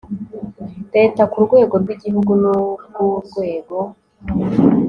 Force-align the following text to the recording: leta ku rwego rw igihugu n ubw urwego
leta 0.95 1.23
ku 1.31 1.37
rwego 1.45 1.75
rw 1.81 1.87
igihugu 1.95 2.31
n 2.41 2.43
ubw 2.53 2.81
urwego 3.07 3.77